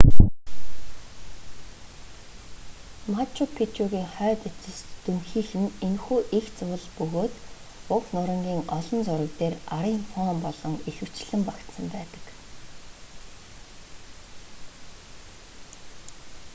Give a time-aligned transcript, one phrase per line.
[3.13, 7.33] мачу пичугийн хойд эцэст дүнхийх нь энэхүү эгц уул бөгөөд
[7.95, 12.23] уг нурангийн олон зураг дээр арын фон болон ихэвчлэн багтсан байдаг